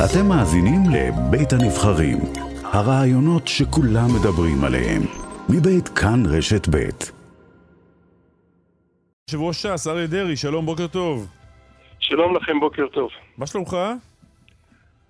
אתם 0.00 0.28
מאזינים 0.28 0.80
לבית 0.94 1.52
הנבחרים, 1.52 2.18
הרעיונות 2.64 3.48
שכולם 3.48 4.08
מדברים 4.16 4.64
עליהם, 4.64 5.02
מבית 5.48 5.88
כאן 5.88 6.20
רשת 6.26 6.68
בית. 6.68 7.12
יושב 9.28 9.40
ראש 9.40 9.56
ש"ס, 9.62 9.86
אריה 9.86 10.06
דרעי, 10.06 10.36
שלום, 10.36 10.66
בוקר 10.66 10.86
טוב. 10.86 11.26
שלום 12.00 12.36
לכם, 12.36 12.60
בוקר 12.60 12.88
טוב. 12.88 13.10
מה 13.38 13.46
שלומך? 13.46 13.76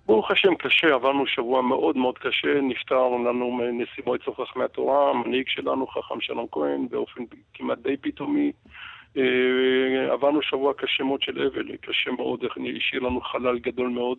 ברוך 0.06 0.30
השם, 0.30 0.54
קשה, 0.54 0.94
עברנו 0.94 1.26
שבוע 1.26 1.62
מאוד 1.62 1.96
מאוד 1.96 2.18
קשה, 2.18 2.60
נפטר 2.62 3.08
לנו 3.08 3.60
נשיא 3.72 4.02
מועצת 4.06 4.24
חכמי 4.24 4.64
התורה, 4.64 5.10
המנהיג 5.10 5.44
שלנו, 5.48 5.86
חכם 5.86 6.20
שלום 6.20 6.46
כהן, 6.52 6.88
באופן 6.90 7.22
כמעט 7.54 7.78
די 7.78 7.96
פתאומי. 7.96 8.52
אה, 9.16 10.12
עברנו 10.12 10.42
שבוע 10.42 10.72
קשה 10.74 11.04
מאוד 11.04 11.22
של 11.22 11.48
אבל, 11.52 11.76
קשה 11.76 12.10
מאוד, 12.10 12.44
השאיר 12.76 13.02
לנו 13.02 13.20
חלל 13.20 13.58
גדול 13.58 13.88
מאוד, 13.88 14.18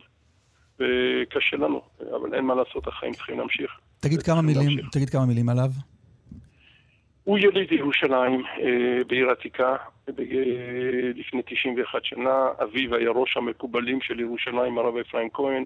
וקשה 0.80 1.58
לנו, 1.58 1.82
אבל 2.16 2.36
אין 2.36 2.46
מה 2.46 2.56
לעשות, 2.56 2.88
החיים 2.88 3.14
צריכים 3.14 3.40
להמשיך. 3.40 3.72
תגיד 4.00 4.22
כמה 4.22 4.42
מילים, 4.42 4.68
להמשיך. 4.68 4.90
תגיד 4.92 5.10
כמה 5.10 5.26
מילים 5.26 5.50
עליו. 5.50 5.70
הוא 7.24 7.38
יליד 7.38 7.72
ירושלים 7.72 8.44
אה, 8.46 9.04
בעיר 9.08 9.30
עתיקה 9.30 9.76
אה, 10.10 10.14
לפני 11.16 11.42
91 11.46 12.06
שנה, 12.06 12.48
אביו 12.64 12.96
היה 12.96 13.10
ראש 13.10 13.38
המקובלים 13.38 14.02
של 14.02 14.20
ירושלים, 14.20 14.78
הרב 14.78 14.98
אפרים 14.98 15.30
כהן. 15.34 15.64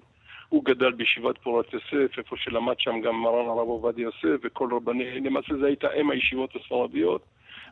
הוא 0.48 0.64
גדל 0.64 0.92
בישיבת 0.92 1.38
פורת 1.38 1.72
יוסף, 1.72 2.18
איפה 2.18 2.36
שלמד 2.36 2.74
שם 2.78 3.00
גם 3.00 3.14
מרן 3.22 3.46
הרב 3.46 3.68
עובדיה 3.68 4.02
יוסף 4.02 4.40
וכל 4.44 4.68
רבני, 4.72 5.20
למעשה 5.20 5.54
זו 5.60 5.66
הייתה 5.66 5.88
אם 6.00 6.10
הישיבות 6.10 6.56
הספרדיות. 6.56 7.22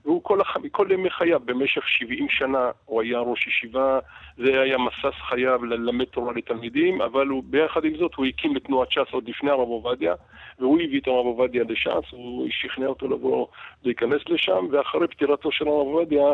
והוא 0.06 0.20
כל, 0.22 0.40
הח... 0.40 0.56
כל 0.70 0.88
ימי 0.90 1.10
חייו, 1.10 1.40
במשך 1.44 1.88
70 1.88 2.26
שנה 2.30 2.70
הוא 2.84 3.02
היה 3.02 3.18
ראש 3.18 3.46
ישיבה, 3.46 3.98
זה 4.36 4.60
היה 4.60 4.78
מסס 4.78 5.16
חייו 5.28 5.64
ללמד 5.64 6.04
תורה 6.04 6.32
לתלמידים, 6.32 7.00
אבל 7.02 7.26
הוא, 7.26 7.42
ביחד 7.46 7.84
עם 7.84 7.96
זאת 7.96 8.14
הוא 8.14 8.26
הקים 8.26 8.56
את 8.56 8.64
תנועת 8.64 8.92
ש"ס 8.92 9.12
עוד 9.12 9.28
לפני 9.28 9.50
הרב 9.50 9.68
עובדיה, 9.68 10.14
והוא 10.58 10.80
הביא 10.80 11.00
את 11.00 11.06
הרב 11.06 11.26
עובדיה 11.26 11.64
לש"ס, 11.68 12.10
הוא 12.10 12.48
שכנע 12.50 12.86
אותו 12.86 13.08
לבוא 13.08 13.46
להיכנס 13.84 14.20
לשם, 14.28 14.66
ואחרי 14.70 15.08
פטירתו 15.08 15.52
של 15.52 15.68
הרב 15.68 15.86
עובדיה, 15.86 16.26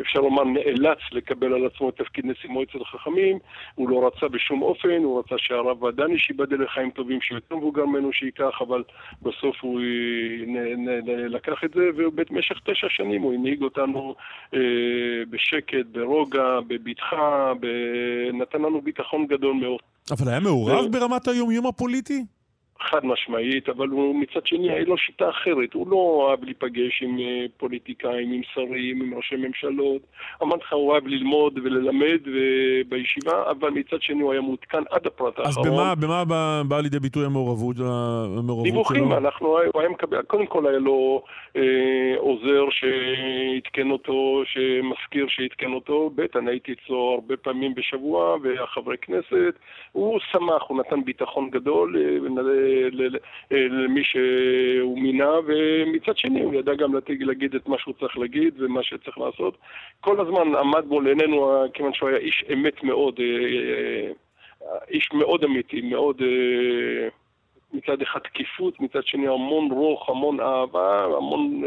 אפשר 0.00 0.20
לומר 0.20 0.44
נאלץ 0.44 0.98
לקבל 1.12 1.54
על 1.54 1.66
עצמו 1.66 1.88
את 1.88 1.96
תפקיד 1.96 2.26
נשיא 2.26 2.50
מועצת 2.50 2.80
החכמים, 2.80 3.38
הוא 3.74 3.88
לא 3.88 4.06
רצה 4.06 4.28
בשום 4.28 4.62
אופן, 4.62 5.02
הוא 5.02 5.18
רצה 5.18 5.34
שהרב 5.38 5.82
ודני, 5.82 6.18
שייבדל 6.18 6.62
לחיים 6.62 6.90
טובים, 6.90 7.20
שהוא 7.20 7.36
יותר 7.36 7.56
מבוגר 7.56 7.86
ממנו 7.86 8.12
שייקח, 8.12 8.58
אבל 8.60 8.82
בסוף 9.22 9.56
הוא 9.60 9.80
נ, 10.46 10.56
נ, 10.56 10.88
נ, 10.88 11.08
לקח 11.08 11.64
את 11.64 11.70
זה, 11.74 11.90
ובמשך 12.36 12.60
תשע 12.64 12.86
שנים 12.90 13.22
הוא 13.22 13.34
הנהיג 13.34 13.62
אותנו 13.62 14.14
אה, 14.54 14.60
בשקט, 15.30 15.86
ברוגע, 15.92 16.60
בבטחה, 16.68 17.52
ב... 17.60 17.66
נתן 18.32 18.58
לנו 18.58 18.80
ביטחון 18.80 19.26
גדול 19.26 19.54
מאוד. 19.54 19.80
אבל 20.10 20.28
היה 20.28 20.40
מעורב 20.40 20.92
ברמת 20.92 21.28
היומיום 21.28 21.66
הפוליטי? 21.66 22.24
חד 22.80 23.06
משמעית, 23.06 23.68
אבל 23.68 23.88
הוא 23.88 24.14
מצד 24.14 24.46
שני 24.46 24.70
היה 24.70 24.84
לו 24.84 24.98
שיטה 24.98 25.30
אחרת. 25.30 25.74
הוא 25.74 25.90
לא 25.90 26.28
אהב 26.30 26.44
להיפגש 26.44 27.02
עם 27.02 27.18
אה, 27.18 27.46
פוליטיקאים, 27.56 28.32
עם 28.32 28.40
שרים, 28.54 29.02
עם 29.02 29.14
ראשי 29.14 29.36
ממשלות. 29.36 30.02
אמרתי 30.42 30.64
לך, 30.64 30.72
הוא 30.72 30.94
אהב 30.94 31.06
ללמוד 31.06 31.58
וללמד 31.64 32.20
בישיבה, 32.88 33.50
אבל 33.50 33.70
מצד 33.70 34.02
שני 34.02 34.22
הוא 34.22 34.32
היה 34.32 34.40
מעודכן 34.40 34.82
עד 34.90 35.06
הפרט 35.06 35.38
האחרון. 35.38 35.66
אז 35.66 35.72
במה, 35.72 35.94
במה 35.94 36.24
בא, 36.24 36.62
בא 36.68 36.80
לידי 36.80 36.98
ביטוי 36.98 37.24
המעורבות, 37.24 37.76
המעורבות 37.78 38.64
דיווחים, 38.64 39.04
שלו? 39.08 39.16
אנחנו, 39.16 39.58
הוא 39.72 39.80
היה 39.80 39.88
מקבל, 39.88 40.22
קודם 40.22 40.46
כל 40.46 40.66
היה 40.66 40.78
לו 40.78 41.22
אה, 41.56 41.62
עוזר 42.16 42.64
שעדכן 42.70 43.90
אותו, 43.90 44.42
שמזכיר 44.44 45.26
שעדכן 45.28 45.72
אותו, 45.72 46.10
ב', 46.14 46.36
אני 46.36 46.50
הייתי 46.50 46.72
אצלו 46.72 47.12
הרבה 47.14 47.36
פעמים 47.36 47.74
בשבוע, 47.74 48.36
והחברי 48.42 48.96
כנסת. 49.02 49.54
הוא 49.92 50.18
שמח, 50.32 50.62
הוא 50.68 50.80
נתן 50.80 51.04
ביטחון 51.04 51.50
גדול. 51.50 51.96
אה, 51.96 52.28
למי 53.50 54.04
שהוא 54.04 54.98
מינה, 54.98 55.30
ומצד 55.46 56.16
שני 56.16 56.42
הוא 56.42 56.54
ידע 56.54 56.74
גם 56.74 56.94
להגיד 57.08 57.54
את 57.54 57.68
מה 57.68 57.78
שהוא 57.78 57.94
צריך 58.00 58.18
להגיד 58.18 58.54
ומה 58.62 58.82
שצריך 58.82 59.18
לעשות. 59.18 59.58
כל 60.00 60.20
הזמן 60.20 60.54
עמד 60.54 60.86
מול 60.86 61.06
עינינו, 61.08 61.64
כיוון 61.74 61.94
שהוא 61.94 62.08
היה 62.08 62.18
איש 62.18 62.44
אמת 62.52 62.82
מאוד, 62.82 63.20
אה, 63.20 64.10
אה, 64.62 64.78
איש 64.90 65.08
מאוד 65.12 65.44
אמיתי, 65.44 65.80
מאוד... 65.80 66.22
אה, 66.22 67.08
מצד 67.72 68.02
אחד 68.02 68.20
תקיפות, 68.20 68.80
מצד 68.80 69.06
שני 69.06 69.28
המון 69.28 69.70
רוך, 69.70 70.10
המון 70.10 70.40
אהבה, 70.40 71.04
המון 71.04 71.62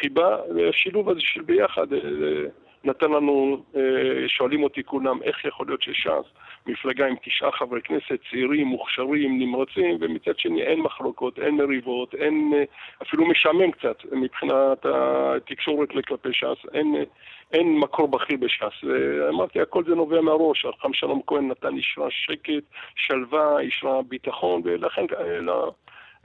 חיבה, 0.00 0.36
והשילוב 0.54 1.10
הזה 1.10 1.20
של 1.20 1.42
ביחד 1.42 1.86
נתן 2.84 3.10
לנו, 3.10 3.62
שואלים 4.26 4.62
אותי 4.62 4.84
כולם, 4.84 5.22
איך 5.22 5.44
יכול 5.44 5.66
להיות 5.66 5.82
שש"ס 5.82 6.26
מפלגה 6.66 7.06
עם 7.06 7.14
תשעה 7.24 7.52
חברי 7.52 7.82
כנסת, 7.82 8.18
צעירים, 8.30 8.66
מוכשרים, 8.66 9.38
נמרצים, 9.38 9.96
ומצד 10.00 10.38
שני 10.38 10.62
אין 10.62 10.80
מחלוקות, 10.80 11.38
אין 11.38 11.56
מריבות, 11.56 12.14
אין, 12.14 12.52
אה, 12.54 12.64
אפילו 13.02 13.26
משעמם 13.28 13.70
קצת 13.70 13.96
מבחינת 14.12 14.86
התקשורת 14.86 15.94
לכלפי 15.94 16.32
ש"ס, 16.32 16.74
אין, 16.74 16.94
אין 17.52 17.78
מקור 17.78 18.08
בכיר 18.08 18.36
בש"ס. 18.40 18.84
אמרתי, 19.28 19.60
הכל 19.60 19.84
זה 19.84 19.94
נובע 19.94 20.20
מהראש, 20.20 20.64
הרחם 20.64 20.92
שלום 20.92 21.20
כהן 21.26 21.48
נתן 21.48 21.76
אישרה 21.76 22.06
שקט, 22.10 22.64
שלווה, 22.96 23.60
אישרה 23.60 24.02
ביטחון, 24.02 24.62
ולכן... 24.64 25.06
אה, 25.18 25.40
לא, 25.40 25.72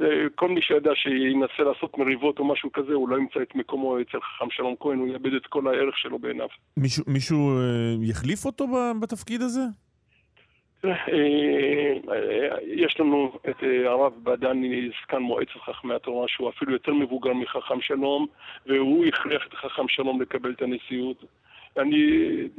אה, 0.02 0.08
כל 0.36 0.50
מי 0.50 0.62
שידע 0.62 0.92
שינסה 0.96 1.64
לעשות 1.64 1.98
מריבות 1.98 2.40
או 2.40 2.46
משהו 2.46 2.72
כזה, 2.72 2.94
הוא 2.94 3.10
לא 3.10 3.18
ימצא 3.18 3.42
את 3.42 3.56
מקומו 3.56 4.02
אצל 4.02 4.18
חכם 4.22 4.50
שלום 4.50 4.76
כהן, 4.80 5.00
הוא 5.00 5.08
יאבד 5.08 5.34
את 5.34 5.48
כל 5.48 5.68
הערך 5.68 5.98
שלו 5.98 6.20
בעיניו. 6.20 6.48
מישהו, 6.78 7.04
מישהו 7.08 7.38
יחליף 8.02 8.46
אותו 8.46 8.68
בתפקיד 9.02 9.42
הזה? 9.42 9.62
אה, 10.86 12.58
יש 12.64 13.00
לנו 13.00 13.40
את 13.50 13.64
אה, 13.64 13.90
הרב 13.90 14.14
בדני, 14.24 14.90
זקן 15.04 15.18
מועצת 15.18 15.60
חכמי 15.66 15.96
התורה, 15.96 16.28
שהוא 16.28 16.50
אפילו 16.50 16.74
יותר 16.74 16.94
מבוגר 16.94 17.34
מחכם 17.34 17.82
שלום, 17.82 18.28
והוא 18.66 19.06
הכריח 19.06 19.48
את 19.48 19.54
חכם 19.54 19.88
שלום 19.88 20.22
לקבל 20.22 20.52
את 20.52 20.62
הנשיאות. 20.62 21.24
אני 21.78 22.04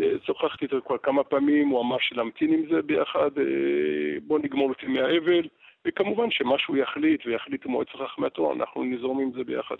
אה, 0.02 0.12
שוחחתי 0.26 0.64
איתו 0.64 0.76
כבר 0.86 0.98
כמה 0.98 1.24
פעמים, 1.24 1.68
הוא 1.68 1.80
אמר 1.80 1.96
שלהמתין 2.00 2.52
עם 2.52 2.62
זה 2.70 2.82
ביחד, 2.82 3.30
בוא 4.26 4.38
נגמור 4.38 4.72
את 4.72 4.82
ימי 4.82 5.00
האבל, 5.00 5.48
וכמובן 5.84 6.30
שמה 6.30 6.58
שהוא 6.58 6.76
יחליט, 6.76 7.26
ויחליט 7.26 7.66
מועצת 7.66 7.90
חכמי 7.90 8.26
התורה, 8.26 8.54
אנחנו 8.54 8.84
נזרום 8.84 9.20
עם 9.20 9.30
זה 9.32 9.44
ביחד. 9.44 9.76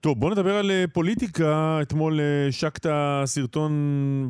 טוב, 0.00 0.20
בוא 0.20 0.30
נדבר 0.30 0.56
על 0.56 0.70
פוליטיקה. 0.92 1.78
אתמול 1.82 2.20
השקת 2.48 2.86
סרטון 3.24 3.72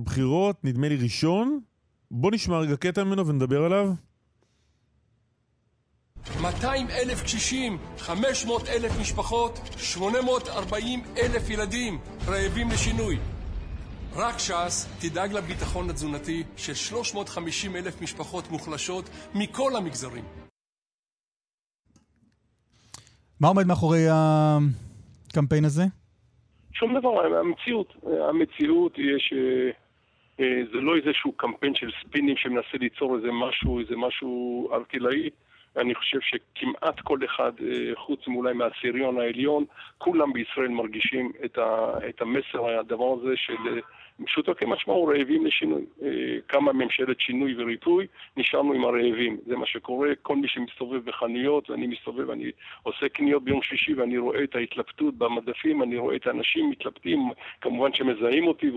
בחירות, 0.04 0.56
נדמה 0.64 0.88
לי 0.88 0.96
ראשון, 1.02 1.60
בוא 2.10 2.30
נשמע 2.34 2.58
רגע 2.58 2.76
קטע 2.76 3.04
ממנו 3.04 3.26
ונדבר 3.26 3.64
עליו. 3.64 3.88
200 6.42 6.86
אלף 6.90 7.22
קשישים, 7.22 7.78
500 7.98 8.68
אלף 8.68 9.00
משפחות, 9.00 9.58
840 9.76 11.00
אלף 11.16 11.50
ילדים 11.50 11.98
רעבים 12.28 12.68
לשינוי. 12.70 13.18
רק 14.16 14.38
ש"ס 14.38 14.86
תדאג 15.00 15.32
לביטחון 15.32 15.90
התזונתי 15.90 16.42
של 16.56 16.74
350 16.74 17.76
אלף 17.76 18.02
משפחות 18.02 18.50
מוחלשות 18.50 19.04
מכל 19.34 19.76
המגזרים. 19.76 20.24
מה 23.40 23.48
עומד 23.48 23.66
מאחורי 23.66 24.04
הקמפיין 24.10 25.64
הזה? 25.64 25.82
שום 26.72 26.98
דבר, 26.98 27.38
המציאות. 27.40 27.94
המציאות 28.28 28.96
היא 28.96 29.18
ש... 29.18 29.32
אה, 29.32 29.87
זה 30.72 30.80
לא 30.80 30.96
איזשהו 30.96 31.32
קמפיין 31.32 31.74
של 31.74 31.90
ספינים 32.00 32.36
שמנסה 32.36 32.78
ליצור 32.80 33.16
איזה 33.16 33.32
משהו, 33.32 33.80
איזה 33.80 33.96
משהו 33.96 34.68
ארטילאי. 34.72 35.30
אני 35.76 35.94
חושב 35.94 36.18
שכמעט 36.20 37.00
כל 37.00 37.18
אחד, 37.24 37.52
אה, 37.62 37.94
חוץ 37.94 38.28
מאולי 38.28 38.52
מהעשיריון 38.52 39.20
העליון, 39.20 39.64
כולם 39.98 40.32
בישראל 40.32 40.68
מרגישים 40.68 41.32
את, 41.44 41.58
ה, 41.58 41.92
את 42.08 42.22
המסר, 42.22 42.78
הדבר 42.80 43.14
הזה 43.20 43.36
של 43.36 43.56
אה, 43.66 43.80
פשוטו 44.26 44.54
כמשמעו 44.56 45.06
רעבים 45.06 45.46
לשינוי. 45.46 45.84
קמה 46.46 46.72
ממשלת 46.72 47.20
שינוי 47.20 47.54
וריפוי, 47.58 48.06
נשארנו 48.36 48.72
עם 48.72 48.84
הרעבים. 48.84 49.38
זה 49.46 49.56
מה 49.56 49.66
שקורה. 49.66 50.08
כל 50.22 50.36
מי 50.36 50.48
שמסתובב 50.48 51.04
בחנויות, 51.04 51.70
ואני 51.70 51.86
מסתובב, 51.86 52.30
אני 52.30 52.50
עושה 52.82 53.08
קניות 53.08 53.44
ביום 53.44 53.62
שישי 53.62 53.94
ואני 53.94 54.18
רואה 54.18 54.44
את 54.44 54.54
ההתלבטות 54.54 55.14
במדפים, 55.14 55.82
אני 55.82 55.96
רואה 55.96 56.16
את 56.16 56.26
האנשים 56.26 56.70
מתלבטים, 56.70 57.20
כמובן 57.60 57.92
שמזהים 57.92 58.46
אותי 58.46 58.70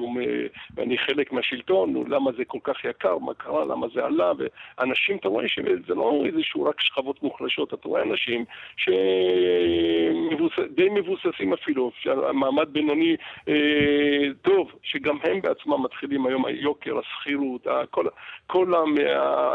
ואני 0.75 0.97
חלק 0.97 1.31
מהשלטון, 1.31 2.03
למה 2.07 2.31
זה 2.37 2.45
כל 2.45 2.59
כך 2.63 2.85
יקר, 2.85 3.17
מה 3.17 3.33
קרה, 3.33 3.65
למה 3.65 3.87
זה 3.93 4.05
עלה, 4.05 4.31
ואנשים, 4.37 5.17
אתה 5.17 5.27
רואה 5.27 5.47
שזה 5.47 5.95
לא 5.95 6.23
איזשהו 6.25 6.63
רק 6.63 6.81
שכבות 6.81 7.23
מוחלשות, 7.23 7.73
אתה 7.73 7.87
רואה 7.87 8.03
אנשים 8.03 8.45
שדי 10.91 10.99
מבוססים 10.99 11.53
אפילו, 11.53 11.91
מעמד 12.33 12.73
בינוני 12.73 13.15
אה, 13.47 13.53
טוב, 14.41 14.71
שגם 14.83 15.17
הם 15.23 15.41
בעצמם 15.41 15.83
מתחילים 15.83 16.25
היום, 16.25 16.45
היוקר, 16.45 16.99
השכירות, 16.99 17.67
כל, 17.89 18.05
כל 18.47 18.73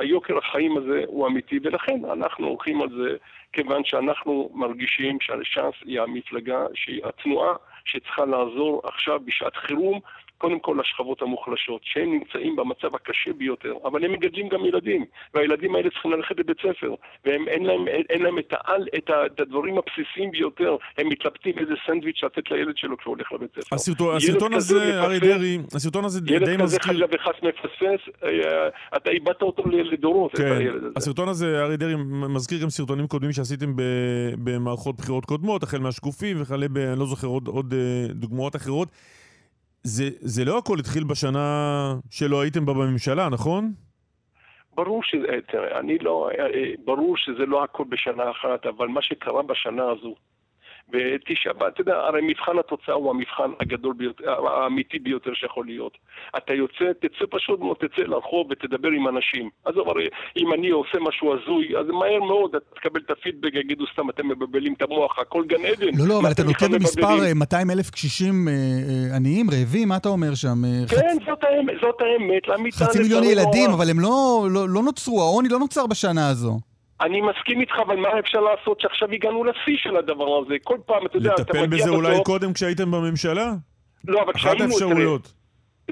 היוקר 0.00 0.38
החיים 0.38 0.76
הזה 0.76 1.02
הוא 1.06 1.26
אמיתי, 1.26 1.58
ולכן 1.62 2.00
אנחנו 2.12 2.46
הולכים 2.46 2.82
על 2.82 2.88
זה, 2.88 3.16
כיוון 3.52 3.84
שאנחנו 3.84 4.50
מרגישים 4.54 5.18
שש"ס 5.20 5.84
היא 5.84 6.00
המפלגה, 6.00 6.66
שהיא 6.74 7.00
התנועה 7.04 7.54
שצריכה 7.84 8.24
לעזור 8.24 8.80
עכשיו 8.84 9.20
בשעת 9.24 9.56
חירום 9.56 10.00
קודם 10.38 10.58
כל 10.58 10.76
לשכבות 10.80 11.22
המוחלשות, 11.22 11.80
שהם 11.84 12.12
נמצאים 12.12 12.56
במצב 12.56 12.94
הקשה 12.94 13.32
ביותר, 13.32 13.74
אבל 13.84 14.04
הם 14.04 14.12
מגדלים 14.12 14.48
גם 14.48 14.64
ילדים, 14.64 15.04
והילדים 15.34 15.74
האלה 15.74 15.90
צריכים 15.90 16.12
ללכת 16.12 16.38
לבית 16.38 16.56
ספר, 16.60 16.94
ואין 17.24 17.64
להם, 17.64 17.88
אין, 17.88 18.02
אין 18.10 18.22
להם 18.22 18.38
את, 18.38 18.52
העל, 18.52 18.88
את, 18.98 19.10
ה, 19.10 19.26
את 19.26 19.40
הדברים 19.40 19.74
הבסיסים 19.78 20.30
ביותר, 20.30 20.76
הם 20.98 21.08
מתלבטים 21.08 21.58
איזה 21.58 21.72
סנדוויץ' 21.86 22.22
לתת 22.24 22.50
לילד 22.50 22.76
שלו 22.76 22.96
כשהוא 22.96 23.14
הולך 23.14 23.32
לבית 23.32 23.50
ספר. 23.50 23.76
הסרטון, 23.76 24.16
הסרטון 24.16 24.54
הזה, 24.54 25.02
ארי 25.02 25.20
דרעי, 25.20 25.58
הסרטון 25.74 26.04
הזה 26.04 26.20
די 26.20 26.38
מזכיר... 26.38 26.52
ילד 26.52 26.62
כזה 26.62 26.80
חלילה 26.80 27.06
וחס 27.12 27.42
מפספס, 27.42 28.22
אה, 28.24 28.68
אתה 28.96 29.10
איבדת 29.10 29.42
אותו 29.42 29.62
לדורות, 29.66 30.36
כן, 30.36 30.46
את 30.46 30.58
הילד 30.58 30.84
הזה. 30.84 30.92
הסרטון 30.96 31.28
הזה, 31.28 31.62
ארי 31.62 31.76
דרעי, 31.76 31.94
מזכיר 32.28 32.62
גם 32.62 32.70
סרטונים 32.70 33.06
קודמים 33.06 33.32
שעשיתם 33.32 33.72
במערכות 34.44 34.96
בחירות 34.96 35.24
קודמות, 35.24 35.62
החל 35.62 35.78
מהשקופים 35.78 36.42
וכלה 36.42 36.68
ב... 36.68 36.78
אני 36.78 36.98
לא 36.98 37.06
זוכר 37.06 37.26
עוד, 37.26 37.48
עוד 37.48 37.74
אה, 37.74 38.06
דוגמאות 38.10 38.56
אחרות. 38.56 38.88
זה, 39.86 40.08
זה 40.20 40.44
לא 40.44 40.58
הכל 40.58 40.78
התחיל 40.78 41.04
בשנה 41.04 41.94
שלא 42.10 42.40
הייתם 42.40 42.66
בה 42.66 42.72
בממשלה, 42.72 43.28
נכון? 43.28 43.72
ברור 44.74 45.02
שזה, 45.02 45.26
תראה, 45.48 45.80
אני 45.80 45.98
לא, 45.98 46.30
אה, 46.38 46.72
ברור 46.84 47.16
שזה 47.16 47.46
לא 47.46 47.64
הכל 47.64 47.84
בשנה 47.88 48.30
אחת, 48.30 48.66
אבל 48.66 48.88
מה 48.88 49.02
שקרה 49.02 49.42
בשנה 49.42 49.82
הזו, 49.90 50.14
ותשעה 50.92 51.52
אתה 51.68 51.80
יודע, 51.80 51.96
הרי 51.96 52.20
מבחן 52.22 52.58
התוצאה 52.58 52.94
הוא 52.94 53.10
המבחן 53.10 53.50
הגדול 53.60 53.94
ביותר, 53.94 54.46
האמיתי 54.46 54.98
ביותר 54.98 55.30
שיכול 55.34 55.66
להיות. 55.66 55.98
אתה 56.36 56.52
יוצא, 56.52 56.84
תצא 57.00 57.24
פשוט 57.30 57.60
מאוד, 57.60 57.76
תצא 57.76 58.02
לרחוב 58.02 58.46
ותדבר 58.50 58.88
עם 58.88 59.08
אנשים. 59.08 59.50
עזוב, 59.64 59.88
הרי 59.88 60.08
אם 60.36 60.52
אני 60.52 60.70
עושה 60.70 60.98
משהו 61.00 61.34
הזוי, 61.34 61.76
אז 61.78 61.86
מהר 61.86 62.20
מאוד 62.20 62.54
אתה 62.54 62.74
תקבל 62.74 63.00
את 63.06 63.10
הפידבק, 63.10 63.54
יגידו 63.54 63.84
סתם 63.92 64.10
אתם 64.10 64.28
מבלבלים 64.28 64.74
את 64.76 64.82
המוח, 64.82 65.18
הכל 65.18 65.44
גן 65.46 65.64
עדן. 65.64 65.98
לא, 65.98 66.06
לא, 66.08 66.20
אבל 66.20 66.32
אתה 66.32 66.44
נותן 66.44 66.72
במספר 66.72 67.34
200 67.34 67.70
אלף 67.70 67.90
קשישים 67.90 68.48
אה, 68.48 68.52
אה, 68.52 69.16
עניים, 69.16 69.46
רעבים, 69.50 69.88
מה 69.88 69.96
אתה 69.96 70.08
אומר 70.08 70.34
שם? 70.34 70.64
אה, 70.64 70.70
כן, 70.88 71.16
זאת 71.80 72.00
האמת. 72.00 72.74
חצי 72.74 72.98
מיליון 72.98 73.24
ילדים, 73.24 73.70
אבל 73.70 73.90
הם 73.90 74.00
לא, 74.00 74.46
לא, 74.50 74.68
לא 74.68 74.82
נוצרו, 74.82 75.22
העוני 75.22 75.48
לא 75.48 75.58
נוצר 75.58 75.86
בשנה 75.86 76.28
הזו. 76.28 76.58
אני 77.00 77.20
מסכים 77.20 77.60
איתך, 77.60 77.74
אבל 77.86 77.96
מה 77.96 78.18
אפשר 78.18 78.40
לעשות 78.40 78.80
שעכשיו 78.80 79.10
הגענו 79.12 79.44
לשיא 79.44 79.76
של 79.76 79.96
הדבר 79.96 80.38
הזה? 80.38 80.54
כל 80.64 80.78
פעם, 80.86 81.06
אתה 81.06 81.16
יודע, 81.16 81.34
אתה 81.34 81.42
מגיע... 81.42 81.62
לטפל 81.62 81.76
בזה 81.76 81.90
אולי 81.90 82.16
קודם 82.24 82.52
כשהייתם 82.52 82.90
בממשלה? 82.90 83.52
לא, 84.04 84.22
אבל 84.22 84.32
כשהיינו... 84.32 84.64
אחת 84.64 84.70
האפשרויות. 84.70 85.32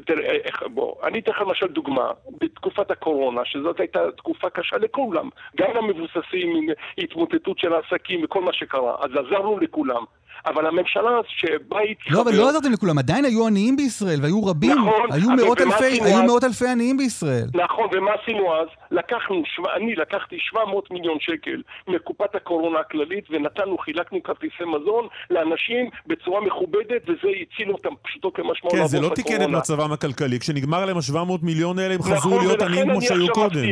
תראה, 0.07 0.39
בוא, 0.69 0.95
אני 1.07 1.19
אתן 1.19 1.31
לך 1.31 1.41
למשל 1.41 1.67
דוגמה, 1.67 2.11
בתקופת 2.41 2.91
הקורונה, 2.91 3.41
שזאת 3.45 3.81
הייתה 3.81 4.01
תקופה 4.17 4.51
קשה 4.51 4.77
לכולם, 4.77 5.29
גם 5.57 5.69
למבוססים 5.75 6.57
עם 6.57 6.67
התמוטטות 6.99 7.59
של 7.59 7.73
העסקים 7.73 8.25
וכל 8.25 8.41
מה 8.41 8.53
שקרה, 8.53 8.97
אז 9.01 9.11
עזרנו 9.11 9.59
לכולם. 9.59 10.05
אבל 10.47 10.67
הממשלה 10.67 11.11
שבה 11.29 11.81
התחבר... 11.81 12.17
לא, 12.17 12.23
אבל 12.23 12.35
לא 12.35 12.49
עזרתם 12.49 12.73
לכולם, 12.73 12.99
עדיין 12.99 13.25
היו 13.25 13.47
עניים 13.47 13.77
בישראל, 13.77 14.19
והיו 14.23 14.45
רבים. 14.45 14.79
נכון. 14.79 15.13
היו 15.13 15.31
מאות 15.31 15.61
אלפי, 15.61 16.01
היו 16.05 16.23
מאות 16.23 16.45
אלפי 16.45 16.69
עניים 16.69 16.97
בישראל. 16.97 17.47
נכון, 17.55 17.89
ומה 17.93 18.11
עשינו 18.23 18.55
אז? 18.55 18.69
לקחנו, 18.91 19.43
אני 19.77 19.95
לקחתי 19.95 20.37
700 20.41 20.91
מיליון 20.91 21.19
שקל 21.21 21.63
מקופת 21.89 22.35
הקורונה 22.35 22.81
הכללית, 22.81 23.25
ונתנו, 23.31 23.79
חילקנו 23.79 24.23
כרטיסי 24.23 24.65
מזון 24.65 25.09
לאנשים 25.31 25.91
בצורה 26.07 26.41
מכובדת, 26.41 27.03
וזה 27.03 27.29
הציל 27.43 27.71
אותם 27.73 27.91
פשוטו 28.03 28.33
כמשמעו 28.33 28.71
כן, 28.73 28.87
זה 28.87 29.01
לא 29.01 29.09
תיקן 29.15 29.43
את 29.43 29.49
מצבם 29.49 29.93
הכלכלי. 29.93 30.39
כשנגמר 30.39 30.85
להם 30.85 30.97
ה-700 30.97 31.33
מיליון 31.43 31.79
האלה, 31.79 31.95
הם 31.95 32.03
חזרו 32.03 32.17
נכון, 32.17 32.47
להיות 32.47 32.63
עניים 32.63 32.91
כמו 32.91 33.03
שהיו 33.03 33.33
קודם. 33.33 33.65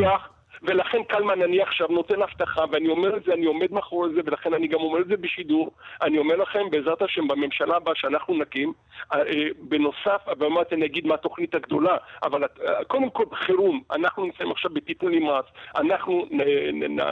ולכן 0.62 1.02
קלמן, 1.02 1.42
אני 1.42 1.62
עכשיו 1.62 1.88
נותן 1.90 2.22
הבטחה, 2.22 2.64
ואני 2.70 2.88
אומר 2.88 3.16
את 3.16 3.24
זה, 3.24 3.32
אני 3.32 3.46
עומד 3.46 3.72
מאחורי 3.72 4.14
זה, 4.14 4.20
ולכן 4.24 4.54
אני 4.54 4.68
גם 4.68 4.80
אומר 4.80 5.00
את 5.00 5.06
זה 5.06 5.16
בשידור. 5.16 5.70
אני 6.02 6.18
אומר 6.18 6.36
לכם, 6.36 6.70
בעזרת 6.70 7.02
השם, 7.02 7.28
בממשלה 7.28 7.76
הבאה 7.76 7.94
שאנחנו 7.94 8.34
נקים, 8.34 8.72
אה, 9.12 9.18
אה, 9.18 9.48
בנוסף, 9.58 10.28
באמת 10.38 10.72
אני 10.72 10.86
אגיד 10.86 11.06
מה 11.06 11.14
התוכנית 11.14 11.54
הגדולה, 11.54 11.96
אבל 12.22 12.44
אה, 12.44 12.84
קודם 12.84 13.10
כל 13.10 13.24
חירום, 13.32 13.82
אנחנו 13.92 14.24
נמצאים 14.24 14.50
עכשיו 14.50 14.70
בטיפול 14.74 15.12
נמרץ, 15.12 15.44
אנחנו 15.76 16.26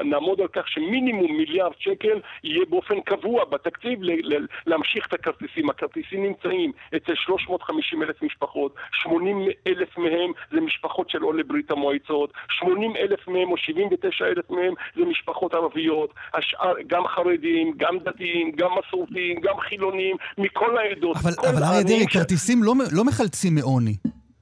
נעמוד 0.05 0.41
על 0.41 0.49
כך 0.49 0.69
שמינימום 0.69 1.37
מיליארד 1.37 1.73
שקל 1.79 2.20
יהיה 2.44 2.64
באופן 2.69 3.00
קבוע 3.00 3.44
בתקציב 3.44 3.99
להמשיך 4.67 5.06
את 5.06 5.12
הכרטיסים. 5.12 5.70
הכרטיסים 5.70 6.23
נמצאים 6.23 6.73
אצל 6.96 7.14
350 7.14 8.03
אלף 8.03 8.23
משפחות, 8.23 8.75
80 8.93 9.49
אלף 9.67 9.99
מהם 9.99 10.19
משפחות 11.11 11.21
של 11.21 11.23
עולי 11.23 11.43
ברית 11.43 11.71
המועצות, 11.71 12.33
80 12.49 12.97
אלף 12.97 13.29
מהם 13.29 13.41
מהם 13.41 13.51
או 13.51 13.57
79 13.57 14.25
אלף 14.25 14.51
מהם 14.51 14.75
זה 14.97 15.05
משפחות 15.05 15.55
ערביות, 15.55 16.15
השאר, 16.35 16.75
גם 16.87 17.03
חרדים, 17.07 17.73
גם 17.77 17.99
דתיים, 18.05 18.53
גם 18.57 18.71
מסורתיים, 18.79 19.41
גם 19.41 19.55
חילונים, 19.69 20.17
מכל 20.39 20.79
העדות. 20.79 21.17
אבל, 21.17 21.33
אבל 21.51 21.62
אריה 21.62 21.83
דרעי, 21.83 22.05
ש... 22.09 22.12
כרטיסים 22.17 22.62
לא, 22.62 22.75
לא 22.93 23.05
מחלצים 23.05 23.55
מעוני. 23.55 23.97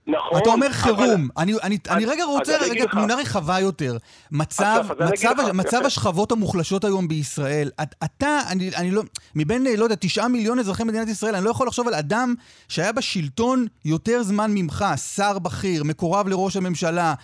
נכון. 0.08 0.38
אתה 0.42 0.50
אומר 0.50 0.72
חירום. 0.72 1.00
אבל... 1.00 1.42
אני, 1.42 1.52
אני, 1.62 1.78
אני 1.90 2.04
רגע 2.04 2.24
רוצה 2.24 2.56
רגע 2.60 2.84
תמונה 2.86 3.14
רחבה 3.14 3.60
יותר. 3.60 3.96
מצב, 4.32 4.86
מצב, 5.12 5.34
מצב 5.54 5.80
השכבות 5.84 6.32
המוחלשות 6.32 6.84
היום 6.84 7.08
בישראל, 7.08 7.70
אתה, 8.04 8.40
אני, 8.48 8.70
אני 8.76 8.90
לא, 8.90 9.02
מבין, 9.34 9.66
לא 9.76 9.84
יודע, 9.84 9.94
תשעה 10.00 10.28
מיליון 10.28 10.58
אזרחי 10.58 10.84
מדינת 10.84 11.08
ישראל, 11.08 11.34
אני 11.34 11.44
לא 11.44 11.50
יכול 11.50 11.66
לחשוב 11.66 11.88
על 11.88 11.94
אדם 11.94 12.34
שהיה 12.68 12.92
בשלטון 12.92 13.66
יותר 13.84 14.22
זמן 14.22 14.50
ממך, 14.54 14.84
שר 15.14 15.38
בכיר, 15.38 15.84
מקורב 15.84 16.28
לראש 16.28 16.56
הממשלה, 16.56 17.14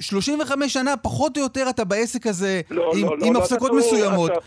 35 0.00 0.72
שנה, 0.72 0.96
פחות 0.96 1.36
או 1.36 1.42
יותר 1.42 1.66
אתה 1.70 1.84
בעסק 1.84 2.26
הזה, 2.26 2.60
לא, 2.70 2.90
עם, 2.96 3.06
לא, 3.06 3.26
עם 3.26 3.34
לא, 3.34 3.38
הפסקות 3.38 3.70
לא, 3.70 3.78
מסוימות. 3.78 4.30
אתה... 4.30 4.40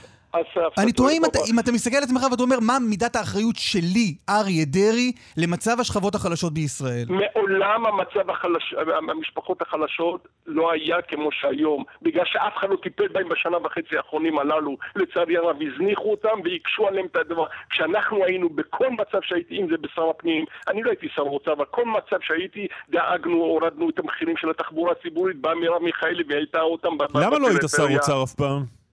אני 0.77 0.91
תוהה 0.91 1.13
אם, 1.13 1.25
אתה, 1.25 1.39
אם 1.49 1.59
אתה 1.59 1.71
מסתכל 1.71 1.97
על 1.97 2.03
עצמך 2.03 2.21
ואתה 2.31 2.43
אומר, 2.43 2.59
מה 2.61 2.77
מידת 2.79 3.15
האחריות 3.15 3.55
שלי, 3.55 4.15
אריה 4.29 4.65
דרעי, 4.65 5.11
למצב 5.37 5.79
השכבות 5.79 6.15
החלשות 6.15 6.53
בישראל? 6.53 7.05
מעולם 7.09 7.85
המצב 7.85 8.29
החלש, 8.29 8.75
המשפחות 9.09 9.61
החלשות 9.61 10.27
לא 10.45 10.71
היה 10.71 11.01
כמו 11.01 11.29
שהיום, 11.31 11.83
בגלל 12.01 12.25
שאף 12.25 12.53
אחד 12.57 12.69
לא 12.69 12.75
טיפל 12.83 13.07
בהם 13.07 13.29
בשנה 13.29 13.57
וחצי 13.57 13.97
האחרונים 13.97 14.39
הללו. 14.39 14.77
לצערי 14.95 15.37
הרב, 15.37 15.55
הזניחו 15.61 16.11
אותם 16.11 16.39
והקשו 16.43 16.87
עליהם 16.87 17.05
את 17.05 17.15
הדבר. 17.15 17.45
כשאנחנו 17.69 18.25
היינו 18.25 18.49
בכל 18.49 18.89
מצב 18.89 19.19
שהייתי, 19.21 19.61
אם 19.61 19.67
זה 19.69 19.77
בשר 19.81 20.09
הפנים, 20.09 20.45
אני 20.67 20.83
לא 20.83 20.89
הייתי 20.89 21.07
שר 21.15 21.21
אוצר, 21.21 21.53
אבל 21.53 21.65
כל 21.65 21.85
מצב 21.85 22.17
שהייתי, 22.21 22.67
דאגנו, 22.89 23.35
הורדנו 23.35 23.89
את 23.89 23.99
המחירים 23.99 24.37
של 24.37 24.49
התחבורה 24.49 24.91
הציבורית, 24.91 25.37
באה 25.37 25.55
מרב 25.55 25.81
מיכאלי 25.81 26.23
והייתה 26.29 26.61
אותם 26.61 26.89
למה 27.15 27.39
לא 27.39 27.47
היית 27.47 27.61
שר 27.77 27.87
אוצר 27.95 28.23
אף 28.23 28.33
פעם? 28.33 28.84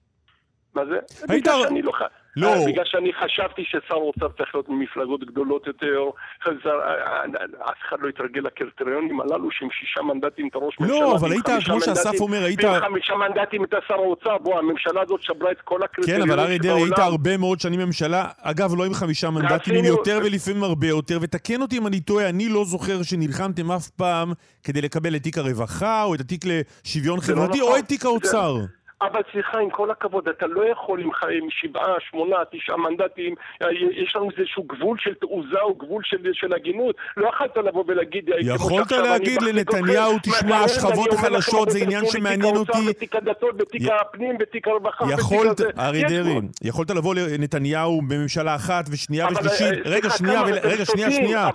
מה 0.75 0.85
זה? 0.85 0.97
היית... 1.29 1.43
בגלל 1.47 1.63
שאני 1.63 1.81
לא... 1.81 1.91
לא. 2.35 2.47
אה, 2.47 2.65
בגלל 2.67 2.85
שאני 2.85 3.13
חשבתי 3.13 3.63
ששר 3.65 3.95
האוצר 3.95 4.27
צריך 4.37 4.55
להיות 4.55 4.69
ממפלגות 4.69 5.23
גדולות 5.23 5.67
יותר, 5.67 5.99
אה, 6.47 6.51
אה, 6.65 7.69
אף 7.69 7.77
אחד 7.87 7.97
לא 7.99 8.09
יתרגל 8.09 8.41
לקריטריונים 8.41 9.21
הללו 9.21 9.51
שהם 9.51 9.69
שישה 9.71 10.01
מנדטים 10.01 10.47
את 10.47 10.55
הראש 10.55 10.75
לא, 10.79 10.85
ממשלה. 10.85 10.99
לא, 10.99 11.15
אבל 11.15 11.31
היית, 11.31 11.45
כמו 11.65 11.81
שאסף 11.81 12.21
אומר, 12.21 12.43
היית... 12.43 12.59
חמישה 12.81 13.13
מנדטים 13.15 13.63
את 13.63 13.73
שר 13.87 13.93
האוצר, 13.93 14.37
בוא, 14.37 14.59
הממשלה 14.59 15.01
הזאת 15.01 15.21
שברה 15.21 15.51
את 15.51 15.61
כל 15.61 15.83
הקריטריונים 15.83 16.25
כן, 16.25 16.31
אבל 16.31 16.39
אריה 16.39 16.57
דרעי, 16.57 16.83
היית 16.83 16.99
הרבה 16.99 17.37
מאוד 17.37 17.59
שנים 17.59 17.79
ממשלה, 17.79 18.25
אגב, 18.41 18.77
לא 18.77 18.85
עם 18.85 18.93
חמישה 18.93 19.29
מנדטים, 19.29 19.75
עם 19.75 19.85
יותר 19.85 20.19
ולפעמים 20.25 20.63
הרבה 20.63 20.87
יותר, 20.87 21.17
ותקן 21.21 21.61
אותי 21.61 21.77
אם 21.77 21.87
אני 21.87 21.99
טועה, 21.99 22.29
אני 22.29 22.49
לא 22.49 22.65
זוכר 22.65 23.03
שנלחמתם 23.03 23.71
אף 23.71 23.89
פעם 23.89 24.33
כדי 24.63 24.81
לקבל 24.81 25.15
את 25.15 25.23
תיק 25.23 25.37
הרווחה, 25.37 26.03
או 26.03 26.15
את 26.15 26.19
התיק 26.19 26.41
לשוויון 26.45 27.17
לא 27.17 27.21
חברתי, 27.21 27.61
או 27.61 27.67
נכון. 27.67 27.79
את 27.79 27.85
תיק 27.85 28.05
האוצר. 28.05 28.57
אבל 29.07 29.21
סליחה, 29.31 29.59
עם 29.59 29.69
כל 29.69 29.91
הכבוד, 29.91 30.27
אתה 30.27 30.47
לא 30.47 30.71
יכול 30.71 30.99
עם, 30.99 31.09
עם 31.31 31.47
שבעה, 31.49 31.95
שמונה, 32.09 32.35
תשעה 32.51 32.77
מנדטים, 32.77 33.35
אה, 33.61 33.67
יש 34.03 34.15
לנו 34.15 34.29
איזשהו 34.37 34.63
גבול 34.63 34.97
של 34.99 35.13
תעוזה 35.13 35.61
או 35.61 35.75
גבול 35.75 36.01
של, 36.05 36.17
של 36.33 36.53
הגינות. 36.53 36.95
לא 37.17 37.29
יכולת 37.29 37.57
לבוא 37.57 37.83
ולהגיד... 37.87 38.29
יכולת 38.39 38.91
להגיד 38.91 39.41
לנתניהו, 39.41 40.13
תשמע, 40.23 40.55
השכבות 40.55 41.13
החלשות 41.13 41.69
זה 41.69 41.79
עניין 41.79 42.05
שמעניין 42.05 42.55
אותי. 42.55 42.85
בתיק 42.89 43.15
הדתות, 43.15 43.57
בתיק 43.57 43.81
הפנים, 44.01 44.37
בתיק 44.37 44.67
הרווחה, 44.67 45.05
יכולת, 45.13 45.61
אריה 45.79 46.09
דרעי, 46.09 46.39
יכולת 46.63 46.89
לבוא 46.91 47.15
לנתניהו 47.15 48.01
בממשלה 48.01 48.55
אחת 48.55 48.85
ושנייה 48.91 49.27
ושלישית, 49.31 49.85
אה, 49.85 49.91
רגע, 49.91 50.09
שנייה, 50.09 50.41
רגע, 50.41 50.85
שנייה, 50.85 51.11
שנייה, 51.11 51.49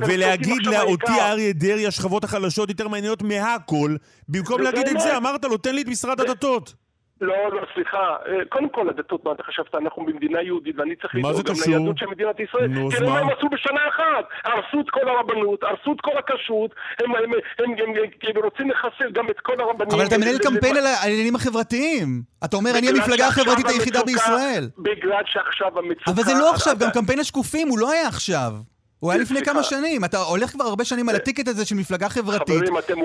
ולהגיד 0.00 0.66
לאותי 0.66 1.20
אריה 1.20 1.52
דרעי, 1.52 1.86
השכבות 1.86 2.24
החלשות 2.24 2.68
יותר 2.68 2.88
מעניינות 2.88 3.22
מהכל, 3.22 3.96
במקום 4.28 4.62
להגיד 4.62 4.88
את 4.88 5.00
זה, 5.00 5.16
אמרת 5.16 5.44
לו, 5.44 5.56
תן 5.56 5.74
לי 5.74 5.82
את 5.82 5.86
משרד 5.88 6.20
הדתות. 6.20 6.74
לא, 7.20 7.52
לא, 7.52 7.60
סליחה. 7.74 7.98
אה, 7.98 8.44
קודם 8.48 8.68
כל, 8.68 8.88
הדתות, 8.88 9.24
מה 9.24 9.32
אתה 9.32 9.42
חשבת? 9.42 9.74
אנחנו 9.74 10.04
במדינה 10.04 10.42
יהודית, 10.42 10.78
ואני 10.78 10.96
צריך 10.96 11.14
לדאוג 11.14 11.42
גם 11.42 11.54
ליהדות 11.66 11.98
של 11.98 12.06
מדינת 12.06 12.40
ישראל. 12.40 12.66
נו, 12.66 12.90
תראה 12.90 13.10
מה 13.10 13.18
הם 13.18 13.28
עשו 13.28 13.48
בשנה 13.48 13.80
אחת. 13.88 14.24
הרסו 14.44 14.80
את 14.80 14.90
כל 14.90 15.08
הרבנות, 15.08 15.62
הרסו 15.62 15.92
את 15.92 16.00
כל 16.00 16.18
הכשרות, 16.18 16.70
הם, 17.00 17.14
הם, 17.16 17.24
הם, 17.58 17.70
הם, 17.78 18.36
הם 18.36 18.44
רוצים 18.44 18.70
לחסל 18.70 19.10
גם 19.12 19.30
את 19.30 19.40
כל 19.40 19.60
הרבנים. 19.60 19.88
אבל 19.92 20.06
אתה 20.06 20.18
מנהל 20.18 20.38
קמפיין 20.38 20.76
על 20.76 20.86
העניינים 20.86 21.34
החברתיים. 21.34 22.22
אתה 22.44 22.56
אומר, 22.56 22.70
אני 22.78 22.88
המפלגה 22.88 23.26
החברתית 23.26 23.66
היחידה 23.68 24.00
בישראל. 24.06 24.68
בגלל 24.78 25.22
שעכשיו 25.26 25.78
המצוקה... 25.78 26.10
אבל 26.10 26.22
זה 26.22 26.34
לא 26.34 26.50
עכשיו, 26.50 26.76
גם 26.80 26.90
קמפיין 26.90 27.18
השקופים 27.20 27.68
הוא 27.68 27.78
לא 27.78 27.90
היה 27.90 28.08
עכשיו. 28.08 28.52
הוא 29.00 29.10
היה 29.10 29.20
לפני 29.20 29.44
כמה 29.44 29.62
שנים, 29.62 30.04
אתה 30.04 30.18
הולך 30.18 30.50
כבר 30.50 30.64
הרבה 30.64 30.84
שנים 30.84 31.08
על 31.08 31.16
הטיקט 31.16 31.48
הזה 31.48 31.66
של 31.66 31.74
מפלגה 31.74 32.08
חברתית, 32.08 32.62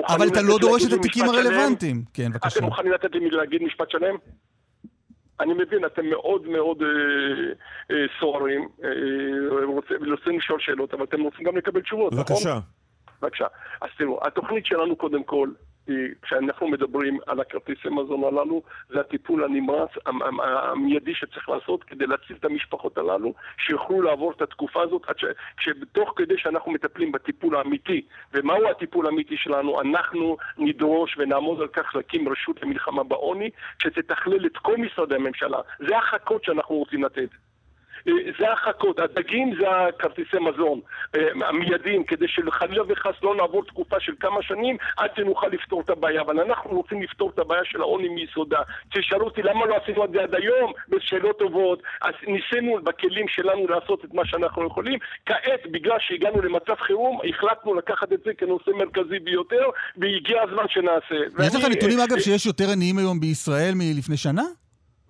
אבל 0.08 0.28
אתה 0.28 0.42
לא 0.42 0.58
דורש 0.60 0.84
את 0.86 0.92
התיקים 0.92 1.24
הרלוונטיים. 1.24 2.04
כן, 2.14 2.32
בבקשה. 2.32 2.58
אתם 2.58 2.64
מוכנים 2.64 2.92
לתת 2.92 3.14
לי 3.14 3.30
להגיד 3.30 3.62
משפט 3.62 3.90
שלם? 3.90 4.16
אני 5.40 5.52
מבין, 5.54 5.84
אתם 5.84 6.06
מאוד 6.06 6.48
מאוד 6.48 6.82
אה, 6.82 6.88
אה, 7.90 8.04
סוערים, 8.20 8.68
אה, 8.84 8.88
רוצים 10.10 10.38
לשאול 10.38 10.60
שאלות, 10.60 10.94
אבל 10.94 11.04
אתם 11.04 11.20
רוצים 11.20 11.46
גם 11.46 11.56
לקבל 11.56 11.80
תשובות, 11.80 12.12
נכון? 12.12 12.36
בבקשה. 12.36 12.58
בבקשה. 13.22 13.46
אז 13.80 13.88
תראו, 13.98 14.26
התוכנית 14.26 14.66
שלנו 14.66 14.96
קודם 14.96 15.24
כל 15.24 15.48
כשאנחנו 16.22 16.68
מדברים 16.68 17.18
על 17.26 17.40
הכרטיסי 17.40 17.88
מזון 17.88 18.24
הללו, 18.24 18.62
זה 18.88 19.00
הטיפול 19.00 19.44
הנמרץ 19.44 19.90
המיידי 20.06 21.14
שצריך 21.14 21.48
לעשות 21.48 21.84
כדי 21.84 22.06
להציל 22.06 22.36
את 22.36 22.44
המשפחות 22.44 22.98
הללו, 22.98 23.34
שיוכלו 23.58 24.02
לעבור 24.02 24.32
את 24.32 24.42
התקופה 24.42 24.82
הזאת, 24.82 25.02
ש... 25.16 25.24
כשתוך 25.56 26.12
כדי 26.16 26.38
שאנחנו 26.38 26.72
מטפלים 26.72 27.12
בטיפול 27.12 27.56
האמיתי, 27.56 28.02
ומהו 28.34 28.68
הטיפול 28.70 29.06
האמיתי 29.06 29.36
שלנו, 29.36 29.80
אנחנו 29.80 30.36
נדרוש 30.58 31.16
ונעמוד 31.18 31.60
על 31.60 31.68
כך 31.68 31.94
להקים 31.94 32.28
רשות 32.28 32.62
למלחמה 32.62 33.02
בעוני, 33.02 33.50
שתתכלל 33.82 34.46
את 34.46 34.56
כל 34.56 34.76
משרדי 34.76 35.14
הממשלה. 35.14 35.58
זה 35.78 35.98
החכות 35.98 36.44
שאנחנו 36.44 36.74
רוצים 36.74 37.04
לתת. 37.04 37.28
זה 38.38 38.52
החכות, 38.52 38.98
הדגים 38.98 39.54
זה 39.60 39.70
הכרטיסי 39.70 40.36
מזון 40.40 40.80
אה, 41.16 41.48
המיידיים, 41.48 42.04
כדי 42.04 42.28
שחלילה 42.28 42.82
וחס 42.88 43.14
לא 43.22 43.34
נעבור 43.36 43.64
תקופה 43.64 44.00
של 44.00 44.12
כמה 44.20 44.42
שנים 44.42 44.76
עד 44.96 45.10
שנוכל 45.16 45.46
לפתור 45.46 45.80
את 45.80 45.90
הבעיה. 45.90 46.20
אבל 46.20 46.40
אנחנו 46.40 46.70
רוצים 46.70 47.02
לפתור 47.02 47.30
את 47.34 47.38
הבעיה 47.38 47.64
של 47.64 47.80
העוני 47.80 48.08
מיסודה. 48.08 48.58
תשאלו 48.94 49.24
אותי 49.24 49.42
למה 49.42 49.66
לא 49.66 49.76
עשינו 49.82 50.04
את 50.04 50.10
זה 50.10 50.22
עד 50.22 50.34
היום, 50.34 50.72
בשאלות 50.88 51.38
טובות. 51.38 51.82
אז 52.02 52.14
ניסינו 52.26 52.78
בכלים 52.84 53.28
שלנו 53.28 53.68
לעשות 53.68 54.04
את 54.04 54.14
מה 54.14 54.22
שאנחנו 54.26 54.66
יכולים. 54.66 54.98
כעת, 55.26 55.66
בגלל 55.70 55.96
שהגענו 56.00 56.42
למצב 56.42 56.74
חירום, 56.86 57.20
החלטנו 57.28 57.74
לקחת 57.74 58.12
את 58.12 58.20
זה 58.24 58.30
כנושא 58.38 58.70
מרכזי 58.70 59.18
ביותר, 59.18 59.64
והגיע 59.96 60.42
הזמן 60.42 60.64
שנעשה. 60.68 61.44
יש 61.46 61.54
לך 61.54 61.64
נתונים, 61.70 62.00
אגב, 62.00 62.18
שיש 62.18 62.46
יותר 62.46 62.64
עניים 62.72 62.98
היום 62.98 63.20
בישראל 63.20 63.72
מלפני 63.74 64.16
שנה? 64.16 64.42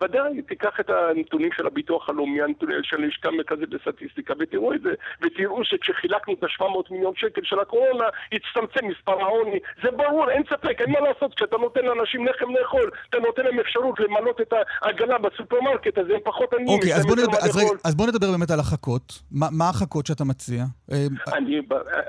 ודאי, 0.03 0.43
תיקח 0.43 0.81
את 0.81 0.91
הנתונים 0.91 1.51
של 1.57 1.67
הביטוח 1.67 2.09
הלאומי, 2.09 2.43
הנתונים 2.43 2.77
של 2.83 3.03
הלשכה 3.03 3.29
המרכזית 3.29 3.69
לסטטיסטיקה, 3.71 4.35
ותראו 4.39 4.73
את 4.75 4.83
זה, 4.83 4.91
ותראו 5.23 5.65
שכשחילקנו 5.65 6.35
את 6.35 6.43
ה-700 6.45 6.91
מיליון 6.91 7.13
שקל 7.17 7.41
של 7.45 7.61
הקורונה, 7.61 8.05
הצטמצם 8.33 8.87
מספר 8.87 9.21
העוני. 9.23 9.59
זה 9.83 9.91
ברור, 9.91 10.31
אין 10.31 10.43
ספק, 10.51 10.81
אין 10.81 10.91
מה 10.91 11.01
לעשות, 11.01 11.35
כשאתה 11.35 11.57
נותן 11.57 11.85
לאנשים 11.85 12.27
לחם 12.27 12.51
לאכול, 12.51 12.91
אתה 13.11 13.19
נותן 13.19 13.43
להם 13.45 13.61
אפשרות 13.61 14.01
למלות 14.01 14.41
את 14.41 14.53
העגלה 14.83 15.19
בסופרמרקט, 15.19 15.99
אז 15.99 16.07
הם 16.11 16.21
פחות 16.25 16.53
עניים. 16.53 16.69
אוקיי, 16.69 16.95
אז 16.95 17.07
בוא, 17.07 17.17
נדבר, 17.17 17.39
אז, 17.43 17.57
רגע, 17.57 17.69
אז 17.85 17.95
בוא 17.95 18.07
נדבר 18.07 18.31
באמת 18.31 18.51
על 18.51 18.61
החכות. 18.61 19.23
מה, 19.31 19.47
מה 19.53 19.69
החכות 19.69 20.07
שאתה 20.07 20.25
מציע? 20.25 20.65
אה, 20.93 21.07
אני, 21.33 21.61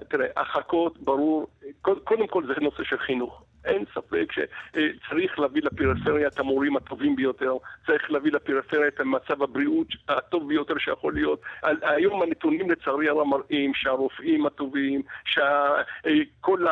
תראה, 0.08 0.27
החכות, 0.38 0.98
ברור, 0.98 1.48
קודם 1.82 2.27
כל 2.27 2.44
זה 2.48 2.53
נושא 2.62 2.84
של 2.84 2.98
חינוך. 2.98 3.47
אין 3.68 3.84
ספק 3.94 4.32
שצריך 4.32 5.40
להביא 5.40 5.62
לפריפריה 5.62 6.28
את 6.28 6.40
המורים 6.40 6.78
הטובים 6.78 7.16
ביותר, 7.16 7.54
צריך 7.86 8.12
להביא 8.12 8.32
לפריפריה 8.32 8.88
את 8.88 9.02
מצב 9.02 9.44
הבריאות 9.44 9.88
הטוב 10.10 10.48
ביותר 10.48 10.74
שיכול 10.78 11.14
להיות. 11.14 11.42
היום 11.82 12.22
הנתונים 12.22 12.72
לצערי 12.72 13.10
הרב 13.10 13.28
מראים 13.28 13.72
שהרופאים 13.76 14.46
הטובים, 14.46 15.02
שכל 15.26 16.66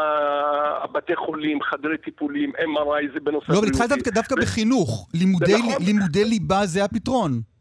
הבתי 0.84 1.16
חולים, 1.16 1.62
חדרי 1.62 1.98
טיפולים, 1.98 2.52
MRI 2.56 3.14
זה 3.14 3.20
בנושא... 3.20 3.52
לא, 3.52 3.60
אבל 3.60 3.68
התחלת 3.68 4.08
דווקא 4.08 4.36
בחינוך. 4.36 5.10
נכון. 5.14 5.86
לימודי 5.86 6.24
ליבה 6.24 6.66
זה 6.66 6.84
הפתרון. 6.84 7.55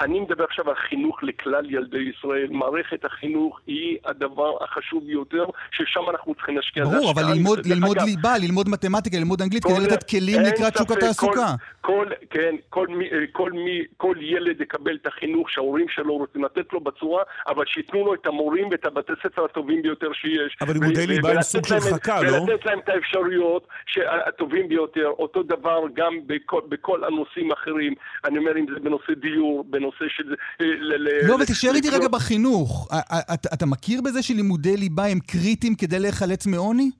אני 0.00 0.20
מדבר 0.20 0.44
עכשיו 0.44 0.68
על 0.70 0.76
חינוך 0.88 1.22
לכלל 1.22 1.74
ילדי 1.74 1.98
ישראל. 1.98 2.46
מערכת 2.50 3.04
החינוך 3.04 3.60
היא 3.66 3.98
הדבר 4.04 4.64
החשוב 4.64 5.04
ביותר, 5.06 5.44
ששם 5.70 6.00
אנחנו 6.10 6.34
צריכים 6.34 6.56
להשקיע. 6.56 6.84
ברור, 6.84 7.10
אבל 7.10 7.22
ללמוד, 7.32 7.66
ללמוד 7.66 7.96
אגב, 7.96 8.06
ליבה, 8.06 8.38
ללמוד 8.38 8.68
מתמטיקה, 8.68 9.16
ללמוד 9.16 9.42
אנגלית, 9.42 9.64
כדי 9.64 9.80
לתת 9.86 10.10
כלים 10.10 10.40
לקראת 10.40 10.76
שוק 10.78 10.90
התעסוקה. 10.90 11.54
כל, 11.80 12.04
כל, 12.06 12.06
כן, 12.30 12.54
כל, 12.70 12.86
מי, 12.88 13.04
כל, 13.32 13.52
מי, 13.52 13.82
כל 13.96 14.16
ילד 14.20 14.60
יקבל 14.60 14.96
את 15.02 15.06
החינוך 15.06 15.50
שההורים 15.50 15.86
שלו 15.88 16.16
רוצים 16.16 16.44
לתת 16.44 16.72
לו 16.72 16.80
בצורה, 16.80 17.22
אבל 17.48 17.64
שייתנו 17.66 18.04
לו 18.06 18.14
את 18.14 18.26
המורים 18.26 18.68
ואת 18.70 18.84
הבתי 18.86 19.12
ספר 19.22 19.44
הטובים 19.44 19.82
ביותר 19.82 20.12
שיש. 20.12 20.56
אבל 20.60 20.72
לימודי 20.72 21.06
ליבה 21.06 21.30
הם 21.30 21.42
סוג 21.42 21.66
של 21.66 21.80
חכה, 21.80 22.22
לא? 22.22 22.36
ולתת 22.36 22.66
להם 22.66 22.78
את 22.78 22.88
האפשרויות 22.88 23.68
הטובים 24.26 24.68
ביותר. 24.68 25.06
אותו 25.06 25.42
דבר 25.42 25.80
גם 25.94 26.14
בכל, 26.26 26.60
בכל 26.68 27.04
הנושאים 27.04 27.50
האחרים. 27.50 27.94
אני 28.24 28.38
אומר, 28.38 28.56
אם 28.56 28.66
זה 28.74 28.80
בנושא 28.80 29.12
דיור, 29.14 29.64
בנושא... 29.70 29.85
הנושא 29.86 30.14
של... 30.16 30.34
אה, 30.60 31.28
לא, 31.28 31.34
אבל 31.34 31.44
תישאר 31.44 31.74
איתי 31.74 31.90
רגע 31.90 32.08
בחינוך. 32.08 32.88
אתה 33.54 33.66
מכיר 33.66 34.00
בזה 34.00 34.22
שלימודי 34.22 34.76
ליבה 34.76 35.06
הם 35.06 35.20
קריטיים 35.20 35.74
כדי 35.74 35.98
להיחלץ 35.98 36.46
מעוני? 36.46 36.90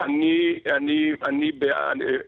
אני, 0.00 0.58
אני, 0.76 1.12
אני, 1.26 1.50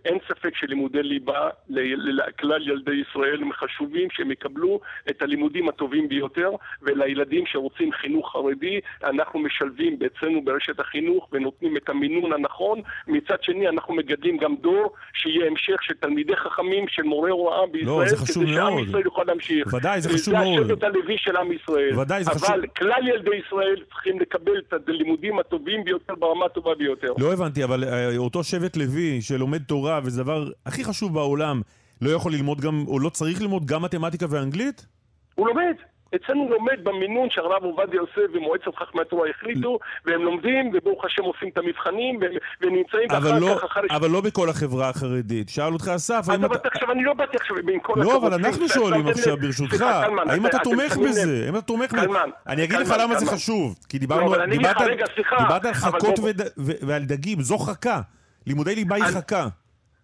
אין 0.05 0.19
ספק 0.29 0.57
שלימודי 0.57 1.03
ליבה 1.03 1.49
לכלל 1.69 2.69
ילדי 2.69 2.95
ישראל 2.95 3.43
הם 3.43 3.53
חשובים 3.53 4.09
שהם 4.11 4.31
יקבלו 4.31 4.81
את 5.11 5.23
הלימודים 5.23 5.69
הטובים 5.69 6.09
ביותר 6.09 6.50
ולילדים 6.83 7.45
שרוצים 7.47 7.93
חינוך 7.93 8.33
חרדי 8.33 8.81
אנחנו 9.05 9.39
משלבים 9.39 9.99
אצלנו 10.07 10.45
ברשת 10.45 10.81
החינוך 10.81 11.29
ונותנים 11.33 11.77
את 11.77 11.89
המינון 11.89 12.33
הנכון 12.33 12.81
מצד 13.07 13.43
שני 13.43 13.69
אנחנו 13.69 13.95
מגדלים 13.95 14.37
גם 14.37 14.57
דור 14.57 14.93
שיהיה 15.15 15.47
המשך 15.47 15.83
של 15.83 15.95
תלמידי 15.95 16.37
חכמים 16.37 16.89
של 16.89 17.03
מורי 17.03 17.31
הוראה 17.31 17.67
בישראל 17.67 18.00
לא, 18.00 18.09
זה 18.09 18.17
חשוב 18.17 18.45
כדי 18.45 18.55
שעם 18.55 18.79
ישראל 18.79 19.05
יוכל 19.05 19.25
להמשיך. 19.27 19.75
ודאי, 19.75 20.00
זה 20.00 20.09
חשוב 20.09 20.35
מאוד. 20.35 20.67
זה 20.67 20.73
השבט 20.73 20.83
הלוי 20.83 21.17
של 21.19 21.37
עם 21.37 21.53
ישראל. 21.53 21.99
ודאי, 21.99 22.25
זה 22.25 22.31
חשוב. 22.31 22.50
אבל 22.50 22.67
כלל 22.67 23.09
ילדי 23.09 23.37
ישראל 23.47 23.77
צריכים 23.93 24.21
לקבל 24.21 24.59
את 24.59 24.89
הלימודים 24.89 25.39
הטובים 25.39 25.85
ביותר 25.85 26.15
ברמה 26.15 26.47
הטובה 26.47 26.75
ביותר. 26.75 27.12
לא 27.19 27.33
הבנתי. 27.33 27.60
הבנתי, 27.62 27.85
אבל 27.85 27.85
אה, 27.85 28.17
אותו 28.17 28.45
שבט 28.45 28.76
לוי 28.76 29.23
שלומד 29.23 29.62
תורה, 29.62 30.00
וזה 30.05 30.21
הדבר 30.21 30.50
הכי 30.67 30.85
חשוב 30.85 31.14
בעולם, 31.14 31.62
לא 32.00 32.11
יכול 32.11 32.33
ללמוד 32.33 32.61
גם, 32.61 32.85
או 32.87 32.99
לא 32.99 33.09
צריך 33.09 33.40
ללמוד 33.40 33.67
גם 33.67 33.83
מתמטיקה 33.83 34.26
ואנגלית? 34.31 34.87
הוא 35.35 35.47
לומד. 35.47 35.75
אצלנו 36.14 36.49
לומד 36.50 36.85
במינון 36.85 37.31
שהרב 37.31 37.62
עובדיה 37.62 37.97
יוסף 37.97 38.35
ומועצת 38.35 38.75
חכמי 38.76 39.00
התורה 39.00 39.29
החליטו, 39.31 39.79
והם 40.05 40.23
לומדים, 40.23 40.71
וברוך 40.75 41.05
השם 41.05 41.23
עושים 41.23 41.49
את 41.49 41.59
המבחנים, 41.59 42.21
ונמצאים 42.61 43.11
אחר 43.11 43.38
לא, 43.38 43.55
כך 43.59 43.64
אחרי... 43.64 43.88
אבל 43.90 44.11
לא 44.11 44.21
בכל 44.21 44.49
החברה 44.49 44.88
החרדית. 44.88 45.49
שאל 45.49 45.73
אותך 45.73 45.88
אסף, 45.88 46.29
האם 46.29 46.45
אתה... 46.45 46.69
עכשיו, 46.69 46.93
אני 46.93 47.05
לא 47.05 47.14
באתי 47.14 47.37
עכשיו 47.37 47.57
עם 47.57 47.81
כל 47.81 47.95
לא, 47.97 48.17
אבל 48.17 48.35
אנחנו 48.35 48.69
שואלים 48.69 49.07
עכשיו, 49.09 49.37
ברשותך, 49.37 49.83
האם 50.29 50.47
אתה 50.47 50.59
תומך 50.59 50.97
בזה? 50.97 51.45
האם 51.47 51.57
אתה 51.57 51.67
תומך 51.67 51.93
בזה? 51.93 52.19
אני 52.47 52.64
אגיד 52.64 52.79
לך 52.79 52.95
למה 53.00 53.14
זה 53.14 53.26
חשוב. 53.26 53.79
כי 53.88 53.99
דיברנו, 53.99 54.35
לא, 54.35 54.47
דיברת 54.47 55.64
על 55.64 55.75
חכות 55.75 56.19
ועל 56.57 57.05
דגים, 57.05 57.40
זו 57.40 57.59
חכה. 57.59 58.00
לימודי 58.47 58.75
ליבה 58.75 58.97
היא 58.97 59.05
חכה. 59.05 59.49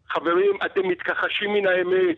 חברים, 0.08 0.52
אתם 0.66 0.88
מתכחשים 0.88 1.52
מן 1.54 1.66
האמת. 1.66 2.16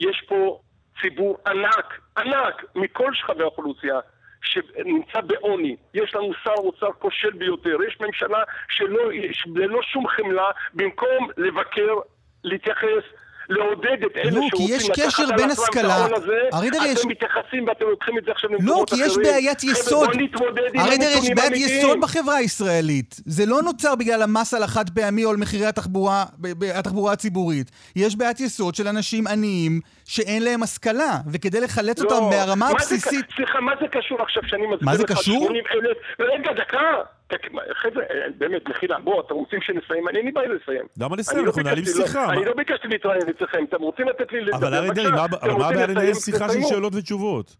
יש 0.00 0.24
פה 0.28 0.60
ציבור 1.02 1.38
ענק, 1.46 2.00
ענק, 2.18 2.64
מכל 2.74 3.14
שכבי 3.14 3.42
האוכלוסייה. 3.42 4.00
שנמצא 4.42 5.20
בעוני, 5.20 5.76
יש 5.94 6.14
לנו 6.14 6.32
שר 6.44 6.54
אוצר 6.58 6.92
כושל 6.98 7.30
ביותר, 7.30 7.76
יש 7.88 8.00
ממשלה 8.00 8.42
שלא, 8.68 9.10
ללא 9.46 9.82
שום 9.82 10.08
חמלה, 10.08 10.50
במקום 10.74 11.28
לבקר, 11.36 11.94
להתייחס, 12.44 13.04
לעודד 13.50 14.04
את 14.06 14.16
אלה 14.16 14.40
שרוצים 14.50 14.90
לקחת 14.90 15.24
על 15.24 15.50
עצמם 15.50 15.80
את 15.80 15.84
ההון 15.84 16.14
הזה, 16.14 16.32
אתם 17.00 17.08
מתייחסים 17.08 17.68
ואתם 17.68 17.84
לוקחים 17.84 18.18
את 18.18 18.24
זה 18.24 18.30
עכשיו 18.32 18.50
למקומות 18.50 18.92
אחרים. 18.92 19.02
לא, 19.02 19.08
כי 19.14 19.22
יש 19.22 19.32
בעיית 19.32 19.64
יסוד. 19.64 20.10
הרי 20.74 20.96
יש 21.00 21.30
בעיית 21.30 21.56
יסוד 21.56 22.00
בחברה 22.00 22.36
הישראלית. 22.36 23.16
זה 23.26 23.46
לא 23.46 23.62
נוצר 23.62 23.94
בגלל 23.94 24.22
המס 24.22 24.54
על 24.54 24.62
החד 24.62 24.90
פעמי 24.90 25.24
או 25.24 25.30
על 25.30 25.36
מחירי 25.36 25.66
התחבורה, 25.66 26.24
התחבורה 26.74 27.12
הציבורית. 27.12 27.70
יש 27.96 28.16
בעיית 28.16 28.40
יסוד 28.40 28.74
של 28.74 28.88
אנשים 28.88 29.26
עניים 29.26 29.80
שאין 30.04 30.42
להם 30.42 30.62
השכלה, 30.62 31.18
וכדי 31.32 31.60
לחלץ 31.60 31.98
לא, 31.98 32.04
אותם 32.04 32.36
מהרמה 32.36 32.68
הבסיסית... 32.68 33.26
סליחה, 33.36 33.60
מה 33.60 33.72
זה 33.80 33.88
קשור 33.88 34.22
עכשיו 34.22 34.42
שאני 34.46 34.66
מסביר 34.66 35.04
לך 35.10 35.22
80 35.22 35.64
אלף... 35.74 35.96
רגע, 36.20 36.52
דקה. 36.52 37.19
חבר'ה, 37.74 38.04
באמת, 38.38 38.68
מחילה, 38.68 38.98
בואו, 38.98 39.20
אתם 39.20 39.34
רוצים 39.34 39.60
שנסיים? 39.62 40.08
אני 40.08 40.18
אין 40.18 40.26
לי 40.26 40.32
בעיה 40.32 40.48
לסיים. 40.48 40.86
למה 41.00 41.16
לסיים? 41.16 41.46
אנחנו 41.46 41.62
מנהלים 41.62 41.84
שיחה. 41.84 42.32
אני 42.32 42.44
לא 42.44 42.54
ביקשתי 42.54 42.88
להתראיין 42.88 43.22
אצלכם, 43.36 43.64
אתם 43.64 43.82
רוצים 43.82 44.08
לתת 44.08 44.32
לי 44.32 44.40
לדבר, 44.40 44.56
אבל 44.56 44.74
אריה 44.74 44.92
דרעי, 44.92 45.10
מה 45.10 45.66
הבעיה 45.68 45.86
לנהל 45.86 46.14
שיחה 46.14 46.48
של 46.48 46.60
שאלות 46.68 46.94
ותשובות? 46.94 47.56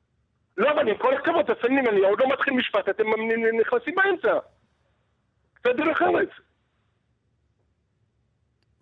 לא, 0.56 0.70
אבל 0.70 0.88
עם 0.88 0.96
כל 0.98 1.14
הכבוד, 1.14 1.54
תסיימים, 1.54 1.88
אני 1.88 2.00
עוד 2.00 2.20
לא 2.20 2.32
מתחיל 2.32 2.54
משפט, 2.54 2.88
אתם 2.88 3.04
נכנסים 3.60 3.94
באמצע. 3.94 4.38
קצת 5.54 5.70
דרך 5.76 6.02
ארץ. 6.02 6.28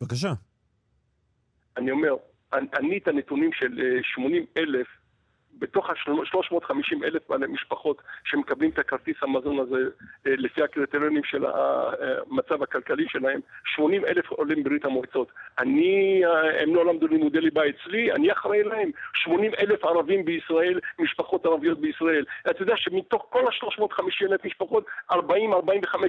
בבקשה. 0.00 0.33
אני 1.76 1.90
אומר, 1.90 2.14
אני 2.52 2.99
את 2.99 3.09
הנתונים 3.09 3.52
של 3.52 3.80
80 4.02 4.47
אה, 4.57 4.62
אלף 4.62 4.87
בתוך 5.58 5.90
ה-350 5.90 7.04
אלף 7.04 7.22
בעלי 7.28 7.46
משפחות 7.46 8.02
שמקבלים 8.24 8.70
את 8.70 8.78
הכרטיס 8.78 9.16
המזון 9.22 9.58
הזה 9.58 9.88
אה, 10.26 10.32
לפי 10.36 10.62
הקריטריונים 10.62 11.24
של 11.24 11.44
המצב 11.46 12.62
הכלכלי 12.62 13.08
שלהם, 13.08 13.40
80 13.64 14.04
אלף 14.04 14.30
עולים 14.30 14.62
ברית 14.62 14.84
המועצות. 14.84 15.28
אני, 15.58 16.22
אה, 16.24 16.62
הם 16.62 16.74
לא 16.74 16.86
למדו 16.86 17.06
לימודי 17.06 17.40
ליבה 17.40 17.62
אצלי, 17.68 18.12
אני 18.12 18.32
אחראי 18.32 18.62
להם. 18.62 18.90
80 19.14 19.52
אלף 19.58 19.84
ערבים 19.84 20.24
בישראל, 20.24 20.80
משפחות 20.98 21.46
ערביות 21.46 21.80
בישראל. 21.80 22.24
אתה 22.50 22.62
יודע 22.62 22.76
שמתוך 22.76 23.26
כל 23.30 23.46
ה-350 23.46 24.32
אלף 24.32 24.44
משפחות, 24.44 24.84
40-45 25.12 25.16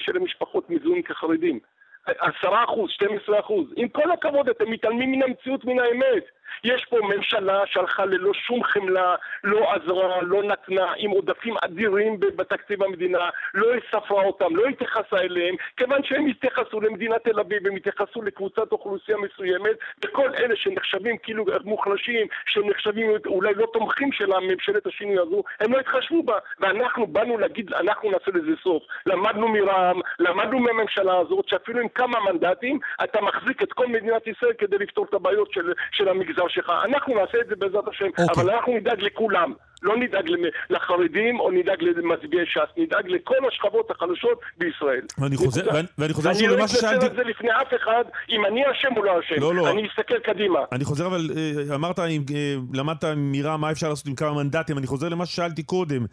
אלף 0.09 0.21
משפחות 0.21 0.69
מזוהים 0.69 1.03
כחרדים. 1.03 1.59
עשרה 2.05 2.63
אחוז, 2.63 2.89
12 2.91 3.39
אחוז. 3.39 3.67
עם 3.75 3.87
כל 3.87 4.11
הכבוד, 4.11 4.49
אתם 4.49 4.71
מתעלמים 4.71 5.11
מן 5.11 5.23
המציאות, 5.23 5.65
מן 5.65 5.79
האמת. 5.79 6.23
יש 6.63 6.85
פה 6.89 6.97
ממשלה 7.01 7.61
שהלכה 7.65 8.05
ללא 8.05 8.33
שום 8.33 8.63
חמלה, 8.63 9.15
לא 9.43 9.73
עזרה, 9.73 10.21
לא 10.21 10.43
נתנה, 10.43 10.93
עם 10.97 11.11
עודפים 11.11 11.55
אדירים 11.61 12.19
בתקציב 12.19 12.83
המדינה, 12.83 13.29
לא 13.53 13.67
ספרה 13.91 14.23
אותם, 14.23 14.55
לא 14.55 14.65
התייחסה 14.65 15.17
אליהם, 15.17 15.55
כיוון 15.77 16.03
שהם 16.03 16.25
התייחסו 16.27 16.81
למדינת 16.81 17.23
תל 17.23 17.39
אביב, 17.39 17.67
הם 17.67 17.75
התייחסו 17.75 18.21
לקבוצת 18.21 18.71
אוכלוסייה 18.71 19.17
מסוימת, 19.17 19.77
וכל 20.05 20.35
אלה 20.35 20.55
שנחשבים 20.55 21.17
כאילו 21.17 21.45
מוחלשים, 21.63 22.27
שנחשבים 22.45 23.11
אולי 23.25 23.53
לא 23.53 23.67
תומכים 23.73 24.11
של 24.11 24.29
ממשלת 24.41 24.87
השינוי 24.87 25.19
הזו, 25.19 25.43
הם 25.59 25.73
לא 25.73 25.79
התחשבו 25.79 26.23
בה, 26.23 26.37
ואנחנו 26.59 27.07
באנו 27.07 27.37
להגיד, 27.37 27.73
אנחנו 27.73 28.11
נעשה 28.11 28.31
לזה 28.31 28.51
סוף. 28.63 28.83
למדנו 29.05 29.47
מרע"מ, 29.47 29.99
למדנו 30.19 30.59
מהממשלה 30.59 31.17
הזאת, 31.17 31.47
שאפילו 31.47 31.79
עם 31.79 31.87
כמה 31.87 32.19
מנדטים, 32.19 32.79
אתה 33.03 33.21
מחזיק 33.21 33.63
את 33.63 33.73
כל 33.73 33.87
מדינת 33.87 34.27
ישראל 34.27 34.53
כדי 34.57 34.77
לפתור 34.77 35.05
את 35.09 35.13
הבעיות 35.13 35.51
של, 35.51 35.73
של 35.91 36.09
המגזר 36.09 36.38
שלך. 36.47 36.71
אנחנו 36.85 37.15
נעשה 37.15 37.37
את 37.41 37.47
זה 37.47 37.55
בעזרת 37.55 37.87
השם, 37.87 38.05
okay. 38.05 38.23
אוקיי. 38.29 38.43
אבל 38.43 38.49
אנחנו 38.49 38.73
נדאג 38.73 39.01
לכולם. 39.01 39.53
לא 39.83 39.97
נדאג 39.97 40.25
לחרדים 40.69 41.39
או 41.39 41.51
נדאג 41.51 41.83
למצביעי 41.83 42.45
ש"ס, 42.45 42.77
נדאג 42.77 43.07
לכל 43.07 43.47
השכבות 43.47 43.91
החלשות 43.91 44.39
בישראל. 44.57 45.01
ואני 45.17 45.37
חוזר, 45.37 45.67
ואני, 45.73 45.87
ואני 45.97 46.13
חוזר 46.13 46.33
שוב 46.33 46.49
למה 46.49 46.67
ששאלתי... 46.67 46.87
אני 46.87 46.95
לא 46.95 47.05
אתנצל 47.05 47.19
על 47.19 47.25
זה 47.25 47.29
לפני 47.29 47.51
אף 47.51 47.73
אחד, 47.75 48.03
אם 48.29 48.45
אני 48.45 48.61
אשם 48.71 48.97
או 48.97 49.03
לא 49.03 49.19
אשם. 49.19 49.41
לא, 49.41 49.55
לא. 49.55 49.69
אני 49.69 49.87
אסתכל 49.87 50.19
קדימה. 50.19 50.59
אני 50.71 50.83
חוזר, 50.83 51.07
אבל 51.07 51.29
אה, 51.37 51.75
אמרת, 51.75 51.99
אם, 51.99 52.21
אה, 52.35 52.55
למדת 52.73 53.03
מירה 53.17 53.57
מה 53.57 53.71
אפשר 53.71 53.89
לעשות 53.89 54.07
עם 54.07 54.15
כמה 54.15 54.33
מנדטים, 54.33 54.77
אני 54.77 54.87
חוזר 54.87 55.09
למה 55.09 55.25
ששאלתי 55.25 55.63
קודם. 55.63 56.05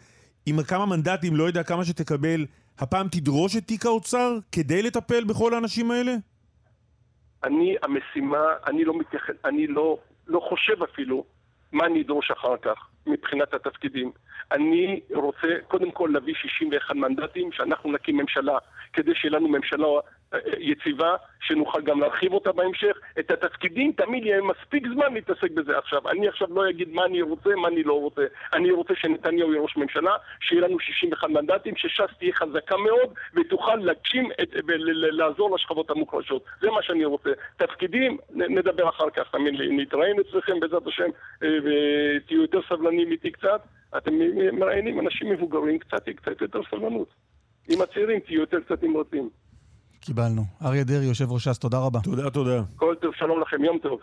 עם 0.45 0.63
כמה 0.63 0.85
מנדטים, 0.85 1.35
לא 1.35 1.43
יודע 1.43 1.63
כמה 1.63 1.85
שתקבל, 1.85 2.45
הפעם 2.79 3.07
תדרוש 3.07 3.57
את 3.57 3.63
תיק 3.63 3.85
האוצר 3.85 4.37
כדי 4.51 4.81
לטפל 4.81 5.23
בכל 5.23 5.53
האנשים 5.53 5.91
האלה? 5.91 6.11
אני, 7.43 7.75
המשימה, 7.83 8.43
אני 8.67 8.85
לא 8.85 8.97
מתייחס, 8.99 9.35
אני 9.45 9.67
לא, 9.67 9.97
לא 10.27 10.39
חושב 10.39 10.83
אפילו 10.83 11.25
מה 11.71 11.85
אני 11.85 12.01
אדרוש 12.01 12.31
אחר 12.31 12.57
כך 12.61 12.87
מבחינת 13.07 13.53
התפקידים. 13.53 14.11
אני 14.51 15.01
רוצה 15.13 15.47
קודם 15.67 15.91
כל 15.91 16.09
להביא 16.13 16.33
61 16.35 16.95
מנדטים, 16.95 17.51
שאנחנו 17.51 17.91
נקים 17.91 18.17
ממשלה, 18.17 18.57
כדי 18.93 19.15
שיהיה 19.15 19.35
לנו 19.35 19.47
ממשלה 19.47 19.87
יציבה, 20.59 21.15
שנוכל 21.41 21.81
גם 21.81 21.99
להרחיב 21.99 22.33
אותה 22.33 22.51
בהמשך. 22.51 22.97
את 23.19 23.31
התפקידים 23.31 23.91
תמיד 23.91 24.25
יהיה 24.25 24.41
מספיק 24.41 24.87
זמן 24.87 25.13
להתעסק 25.13 25.51
בזה 25.51 25.77
עכשיו. 25.77 26.09
אני 26.09 26.27
עכשיו 26.27 26.47
לא 26.53 26.69
אגיד 26.69 26.89
מה 26.89 27.05
אני 27.05 27.21
רוצה, 27.21 27.49
מה 27.55 27.67
אני 27.67 27.83
לא 27.83 27.93
רוצה. 27.93 28.21
אני 28.53 28.71
רוצה 28.71 28.93
שנתניהו 28.95 29.51
יהיה 29.51 29.61
ראש 29.61 29.77
ממשלה, 29.77 30.11
שיהיה 30.39 30.61
לנו 30.61 30.79
61 30.79 31.29
מנדטים, 31.29 31.75
שש"ס 31.77 32.17
תהיה 32.19 32.33
חזקה 32.33 32.77
מאוד, 32.77 33.13
ותוכל 33.35 33.75
להגשים 33.75 34.29
ולעזור 34.67 35.55
לשכבות 35.55 35.89
המוחלשות. 35.89 36.43
זה 36.61 36.71
מה 36.71 36.83
שאני 36.83 37.05
רוצה. 37.05 37.29
תפקידים, 37.57 38.17
נדבר 38.29 38.89
אחר 38.89 39.09
כך, 39.09 39.31
תאמין 39.31 39.55
לי. 39.55 39.77
נתראיין 39.77 40.19
אצלכם 40.19 40.59
בעזרת 40.59 40.87
השם, 40.87 41.09
אה, 41.43 41.47
ותהיו 41.63 42.41
יותר 42.41 42.59
סבלנים 42.69 43.11
איתי 43.11 43.31
קצת. 43.31 43.61
אתם 43.97 44.11
מראיינים 44.53 44.99
אנשים 44.99 45.29
מבוגרים, 45.29 45.79
קצת, 45.79 46.09
קצת 46.09 46.41
יותר 46.41 46.59
סבלנות. 46.71 47.07
עם 47.69 47.81
הצעירים 47.81 48.19
תהיו 48.19 48.39
יותר 48.39 48.59
קצת 48.59 48.83
נמרצים. 48.83 49.29
קיבלנו. 50.07 50.41
אריה 50.65 50.83
דרעי, 50.83 51.05
יושב 51.05 51.31
ראש 51.31 51.43
ש"ס, 51.43 51.59
תודה 51.59 51.77
רבה. 51.77 51.99
תודה, 52.03 52.29
תודה. 52.29 52.61
כל 52.75 52.95
טוב, 53.01 53.13
שלום 53.15 53.41
לכם, 53.41 53.63
יום 53.63 53.77
טוב. 53.77 53.99